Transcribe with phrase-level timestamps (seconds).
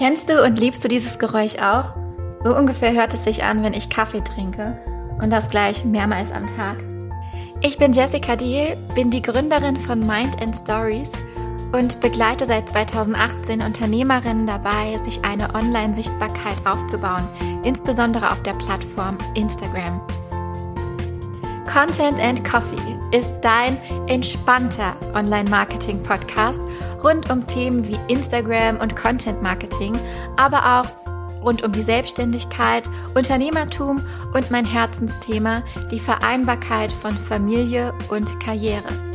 [0.00, 1.90] Kennst du und liebst du dieses Geräusch auch?
[2.42, 4.80] So ungefähr hört es sich an, wenn ich Kaffee trinke
[5.20, 6.78] und das gleich mehrmals am Tag.
[7.60, 11.12] Ich bin Jessica Deal, bin die Gründerin von Mind and Stories
[11.72, 17.28] und begleite seit 2018 Unternehmerinnen dabei, sich eine Online-Sichtbarkeit aufzubauen,
[17.62, 20.00] insbesondere auf der Plattform Instagram.
[21.70, 26.60] Content and Coffee ist dein entspannter Online-Marketing-Podcast
[27.02, 29.98] rund um Themen wie Instagram und Content-Marketing,
[30.36, 34.04] aber auch rund um die Selbstständigkeit, Unternehmertum
[34.34, 39.10] und mein Herzensthema, die Vereinbarkeit von Familie und Karriere.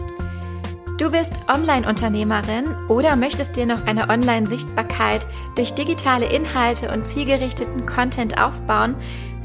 [0.98, 8.42] Du bist Online-Unternehmerin oder möchtest dir noch eine Online-Sichtbarkeit durch digitale Inhalte und zielgerichteten Content
[8.42, 8.96] aufbauen,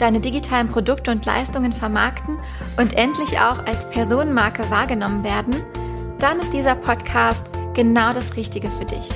[0.01, 2.39] deine digitalen Produkte und Leistungen vermarkten
[2.79, 5.63] und endlich auch als Personenmarke wahrgenommen werden?
[6.19, 9.11] Dann ist dieser Podcast genau das Richtige für dich.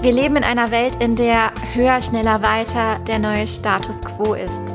[0.00, 4.72] Wir leben in einer Welt, in der höher, schneller, weiter der neue Status quo ist.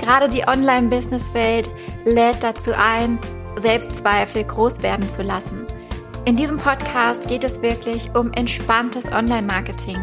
[0.00, 1.70] Gerade die Online-Business-Welt
[2.04, 3.18] lädt dazu ein,
[3.56, 5.66] Selbstzweifel groß werden zu lassen.
[6.28, 9.96] In diesem Podcast geht es wirklich um entspanntes Online-Marketing.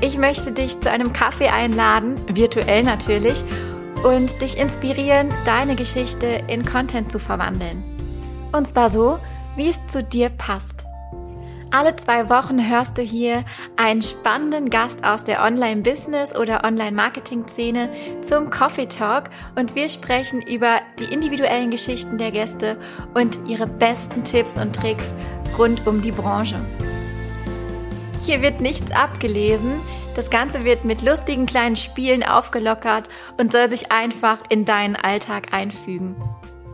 [0.00, 3.42] Ich möchte dich zu einem Kaffee einladen, virtuell natürlich,
[4.04, 7.82] und dich inspirieren, deine Geschichte in Content zu verwandeln.
[8.52, 9.18] Und zwar so,
[9.56, 10.84] wie es zu dir passt.
[11.74, 13.46] Alle zwei Wochen hörst du hier
[13.78, 17.88] einen spannenden Gast aus der Online-Business- oder Online-Marketing-Szene
[18.20, 22.76] zum Coffee Talk und wir sprechen über die individuellen Geschichten der Gäste
[23.14, 25.14] und ihre besten Tipps und Tricks
[25.56, 26.62] rund um die Branche.
[28.20, 29.80] Hier wird nichts abgelesen,
[30.14, 33.08] das Ganze wird mit lustigen kleinen Spielen aufgelockert
[33.40, 36.16] und soll sich einfach in deinen Alltag einfügen.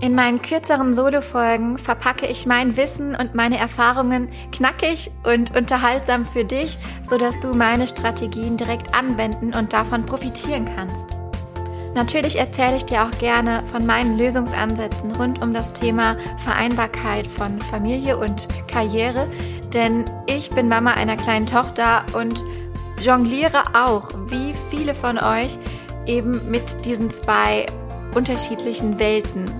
[0.00, 6.44] In meinen kürzeren Solo-Folgen verpacke ich mein Wissen und meine Erfahrungen knackig und unterhaltsam für
[6.44, 11.06] dich, sodass du meine Strategien direkt anwenden und davon profitieren kannst.
[11.96, 17.61] Natürlich erzähle ich dir auch gerne von meinen Lösungsansätzen rund um das Thema Vereinbarkeit von
[17.61, 19.28] Familie und Karriere,
[19.74, 22.44] denn ich bin Mama einer kleinen Tochter und
[23.00, 25.58] jongliere auch, wie viele von euch,
[26.06, 27.67] eben mit diesen zwei
[28.14, 29.50] unterschiedlichen Welten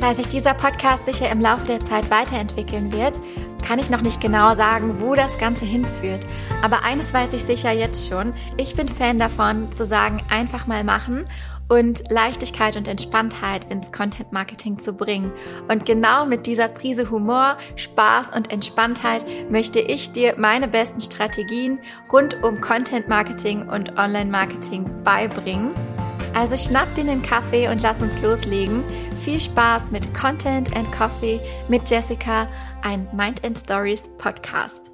[0.00, 3.18] weil sich dieser Podcast sicher im Laufe der Zeit weiterentwickeln wird,
[3.66, 6.26] kann ich noch nicht genau sagen, wo das Ganze hinführt.
[6.62, 8.32] Aber eines weiß ich sicher jetzt schon.
[8.56, 11.26] Ich bin Fan davon, zu sagen, einfach mal machen
[11.68, 15.32] und Leichtigkeit und Entspanntheit ins Content Marketing zu bringen.
[15.68, 21.78] Und genau mit dieser Prise Humor, Spaß und Entspanntheit möchte ich dir meine besten Strategien
[22.10, 25.74] rund um Content Marketing und Online Marketing beibringen.
[26.34, 28.84] Also schnapp dir einen Kaffee und lass uns loslegen.
[29.20, 32.48] Viel Spaß mit Content and Coffee mit Jessica,
[32.82, 34.87] ein Mind and Stories Podcast.